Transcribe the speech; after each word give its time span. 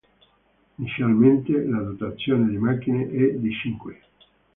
Inizialmente 0.79 1.51
la 1.63 1.77
dotazione 1.79 2.49
di 2.49 2.57
macchine 2.57 3.03
è 3.07 3.33
di 3.35 3.51
cinque. 3.51 4.01